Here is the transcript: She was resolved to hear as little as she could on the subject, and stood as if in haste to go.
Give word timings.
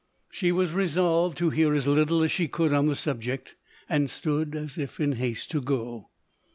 She 0.31 0.51
was 0.51 0.73
resolved 0.73 1.37
to 1.37 1.51
hear 1.51 1.75
as 1.75 1.85
little 1.85 2.23
as 2.23 2.31
she 2.31 2.47
could 2.47 2.73
on 2.73 2.87
the 2.87 2.95
subject, 2.95 3.53
and 3.87 4.09
stood 4.09 4.55
as 4.55 4.75
if 4.75 4.99
in 4.99 5.11
haste 5.11 5.51
to 5.51 5.61
go. 5.61 6.09